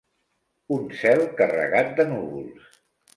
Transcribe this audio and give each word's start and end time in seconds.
Un 0.77 0.87
cel 1.01 1.21
carregat 1.41 1.91
de 1.99 2.07
núvols. 2.13 2.81